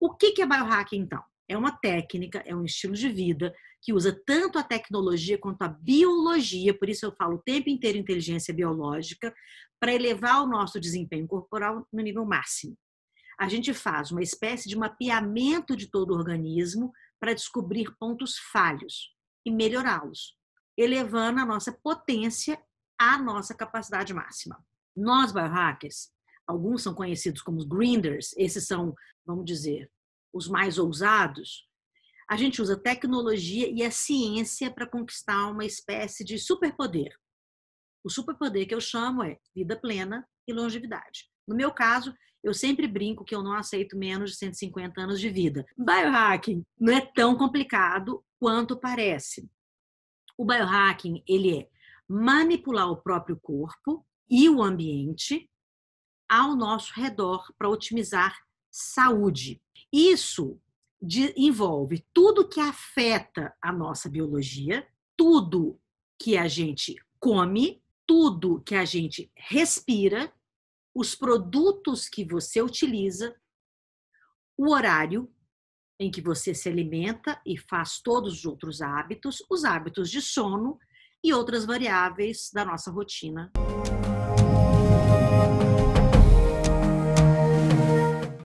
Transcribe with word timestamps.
O 0.00 0.14
que 0.14 0.40
é 0.40 0.46
biohacking, 0.46 0.98
então? 0.98 1.22
É 1.48 1.56
uma 1.56 1.70
técnica, 1.70 2.42
é 2.44 2.54
um 2.54 2.64
estilo 2.64 2.94
de 2.94 3.08
vida 3.08 3.54
que 3.80 3.92
usa 3.92 4.20
tanto 4.26 4.58
a 4.58 4.64
tecnologia 4.64 5.38
quanto 5.38 5.62
a 5.62 5.68
biologia, 5.68 6.76
por 6.76 6.88
isso 6.88 7.06
eu 7.06 7.12
falo 7.12 7.36
o 7.36 7.42
tempo 7.42 7.70
inteiro 7.70 7.96
inteligência 7.96 8.52
biológica, 8.52 9.32
para 9.80 9.94
elevar 9.94 10.42
o 10.42 10.48
nosso 10.48 10.80
desempenho 10.80 11.26
corporal 11.26 11.86
no 11.92 12.02
nível 12.02 12.24
máximo. 12.24 12.76
A 13.38 13.48
gente 13.48 13.72
faz 13.74 14.10
uma 14.10 14.22
espécie 14.22 14.68
de 14.68 14.76
mapeamento 14.76 15.76
de 15.76 15.90
todo 15.90 16.10
o 16.10 16.16
organismo 16.16 16.92
para 17.20 17.34
descobrir 17.34 17.94
pontos 17.98 18.38
falhos 18.50 19.14
e 19.44 19.50
melhorá-los, 19.50 20.34
elevando 20.76 21.40
a 21.40 21.46
nossa 21.46 21.70
potência 21.70 22.58
à 22.98 23.18
nossa 23.18 23.54
capacidade 23.54 24.12
máxima. 24.12 24.64
Nós, 24.96 25.30
biohackers, 25.32 26.10
alguns 26.46 26.82
são 26.82 26.94
conhecidos 26.94 27.42
como 27.42 27.66
grinders, 27.66 28.34
esses 28.36 28.66
são, 28.66 28.94
vamos 29.24 29.44
dizer, 29.44 29.90
os 30.32 30.48
mais 30.48 30.78
ousados. 30.78 31.66
A 32.28 32.36
gente 32.36 32.60
usa 32.60 32.76
tecnologia 32.76 33.68
e 33.68 33.82
a 33.82 33.90
ciência 33.90 34.70
para 34.70 34.86
conquistar 34.86 35.48
uma 35.48 35.64
espécie 35.64 36.24
de 36.24 36.38
superpoder. 36.38 37.14
O 38.04 38.10
superpoder 38.10 38.66
que 38.66 38.74
eu 38.74 38.80
chamo 38.80 39.22
é 39.22 39.38
vida 39.54 39.78
plena 39.78 40.26
e 40.46 40.52
longevidade. 40.52 41.28
No 41.46 41.56
meu 41.56 41.72
caso, 41.72 42.14
eu 42.42 42.54
sempre 42.54 42.86
brinco 42.86 43.24
que 43.24 43.34
eu 43.34 43.42
não 43.42 43.52
aceito 43.52 43.96
menos 43.96 44.32
de 44.32 44.36
150 44.36 45.00
anos 45.00 45.20
de 45.20 45.28
vida. 45.28 45.66
Biohacking 45.76 46.64
não 46.78 46.92
é 46.92 47.00
tão 47.00 47.36
complicado 47.36 48.24
quanto 48.38 48.78
parece. 48.78 49.48
O 50.38 50.44
biohacking, 50.44 51.24
ele 51.26 51.58
é 51.58 51.68
manipular 52.08 52.90
o 52.90 53.02
próprio 53.02 53.38
corpo 53.40 54.06
e 54.30 54.48
o 54.48 54.62
ambiente 54.62 55.50
ao 56.28 56.56
nosso 56.56 56.92
redor 56.94 57.52
para 57.58 57.68
otimizar 57.68 58.36
saúde. 58.70 59.60
Isso 59.92 60.60
de, 61.00 61.32
envolve 61.36 62.04
tudo 62.12 62.48
que 62.48 62.60
afeta 62.60 63.54
a 63.62 63.72
nossa 63.72 64.08
biologia, 64.08 64.86
tudo 65.16 65.80
que 66.18 66.36
a 66.36 66.48
gente 66.48 66.94
come, 67.18 67.82
tudo 68.06 68.62
que 68.62 68.74
a 68.74 68.84
gente 68.84 69.30
respira 69.36 70.32
os 70.94 71.14
produtos 71.14 72.08
que 72.08 72.24
você 72.24 72.62
utiliza, 72.62 73.36
o 74.56 74.72
horário 74.72 75.30
em 75.98 76.10
que 76.10 76.20
você 76.20 76.54
se 76.54 76.68
alimenta 76.68 77.40
e 77.44 77.58
faz 77.58 78.00
todos 78.00 78.38
os 78.38 78.44
outros 78.44 78.80
hábitos, 78.80 79.44
os 79.50 79.64
hábitos 79.64 80.10
de 80.10 80.20
sono 80.20 80.78
e 81.22 81.32
outras 81.32 81.64
variáveis 81.64 82.50
da 82.52 82.64
nossa 82.64 82.90
rotina. 82.90 83.50